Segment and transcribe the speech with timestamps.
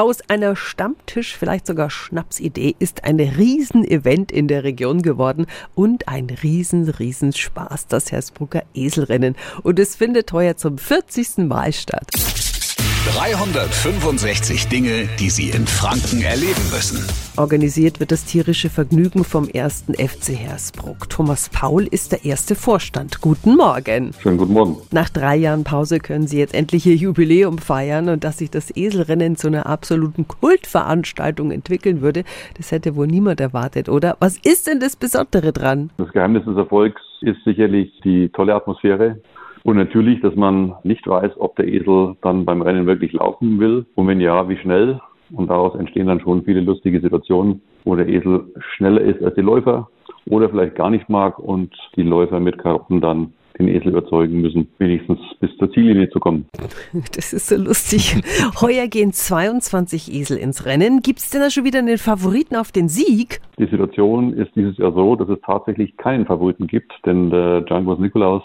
[0.00, 6.30] Aus einer Stammtisch, vielleicht sogar Schnapsidee, ist ein Riesenevent in der Region geworden und ein
[6.42, 9.36] riesen, riesen Spaß, das Hersbrucker Eselrennen.
[9.62, 11.46] Und es findet heuer zum 40.
[11.46, 12.08] Mal statt.
[13.06, 16.98] 365 Dinge, die Sie in Franken erleben müssen.
[17.38, 21.08] Organisiert wird das tierische Vergnügen vom ersten FC Hersbruck.
[21.08, 23.22] Thomas Paul ist der erste Vorstand.
[23.22, 24.12] Guten Morgen.
[24.20, 24.76] Schönen guten Morgen.
[24.90, 28.70] Nach drei Jahren Pause können Sie jetzt endlich Ihr Jubiläum feiern und dass sich das
[28.76, 32.24] Eselrennen zu einer absoluten Kultveranstaltung entwickeln würde,
[32.58, 34.18] das hätte wohl niemand erwartet, oder?
[34.20, 35.88] Was ist denn das Besondere dran?
[35.96, 39.22] Das Geheimnis des Erfolgs ist sicherlich die tolle Atmosphäre.
[39.62, 43.86] Und natürlich, dass man nicht weiß, ob der Esel dann beim Rennen wirklich laufen will
[43.94, 45.00] und wenn ja, wie schnell.
[45.32, 49.42] Und daraus entstehen dann schon viele lustige Situationen, wo der Esel schneller ist als die
[49.42, 49.88] Läufer
[50.28, 54.68] oder vielleicht gar nicht mag und die Läufer mit Karotten dann den Esel überzeugen müssen,
[54.78, 56.46] wenigstens bis zur Ziellinie zu kommen.
[57.14, 58.16] Das ist so lustig.
[58.60, 61.00] Heuer gehen 22 Esel ins Rennen.
[61.02, 63.40] Gibt es denn da schon wieder einen Favoriten auf den Sieg?
[63.58, 67.94] Die Situation ist dieses Jahr so, dass es tatsächlich keinen Favoriten gibt, denn der Django
[67.94, 68.42] Nikolaus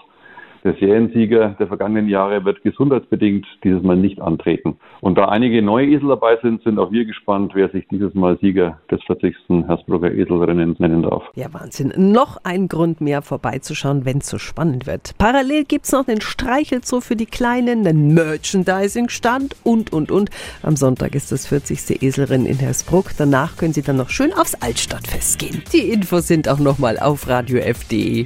[0.65, 4.77] der Seriensieger der vergangenen Jahre wird gesundheitsbedingt dieses Mal nicht antreten.
[4.99, 8.37] Und da einige neue Esel dabei sind, sind auch wir gespannt, wer sich dieses Mal
[8.39, 9.35] Sieger des 40.
[9.67, 11.23] Hersbrucker Eselrennens nennen darf.
[11.35, 11.93] Ja, Wahnsinn.
[11.95, 15.15] Noch ein Grund mehr vorbeizuschauen, wenn es so spannend wird.
[15.19, 20.31] Parallel gibt es noch den Streichelzoo für die Kleinen, den Merchandising-Stand und, und, und.
[20.63, 22.01] Am Sonntag ist das 40.
[22.01, 23.11] Eselrennen in Hersbruck.
[23.19, 25.61] Danach können Sie dann noch schön aufs Altstadtfest gehen.
[25.71, 28.25] Die Infos sind auch nochmal auf radiof.de.